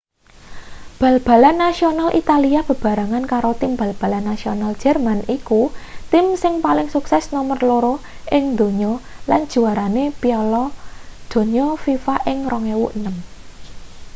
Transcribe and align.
bal-balan 1.01 1.57
nasional 1.63 2.09
italia 2.21 2.61
bebarengan 2.67 3.25
karo 3.31 3.51
tim 3.61 3.71
bal-balan 3.79 4.23
nasional 4.33 4.71
jerman 4.83 5.19
iku 5.37 5.61
tim 6.11 6.25
sing 6.41 6.53
paling 6.65 6.89
sukses 6.95 7.23
nomer 7.33 7.59
loro 7.69 7.93
ing 8.37 8.43
donya 8.59 8.93
lan 9.29 9.41
juwarane 9.51 10.05
piala 10.21 10.65
donya 11.31 11.67
fifa 11.83 12.15
ing 12.31 12.37
2006 12.49 13.13